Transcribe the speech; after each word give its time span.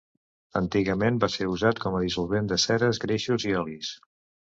Antigament 0.59 1.19
va 1.23 1.29
ser 1.33 1.45
usat 1.55 1.81
com 1.83 1.97
a 1.97 1.99
dissolvent 2.05 2.49
de 2.53 2.57
ceres, 2.65 3.01
greixos 3.05 3.47
i 3.51 3.55
olis. 3.61 3.93